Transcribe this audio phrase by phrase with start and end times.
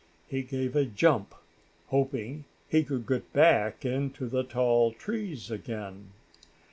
[0.27, 1.35] He gave a jump,
[1.89, 6.13] hoping he could get back into the tall trees again.